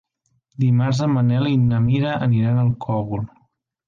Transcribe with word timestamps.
Dimarts 0.61 1.01
en 1.07 1.11
Manel 1.17 1.49
i 1.49 1.53
na 1.65 1.81
Mira 1.83 2.13
aniran 2.29 2.63
al 2.63 2.73
Cogul. 2.87 3.23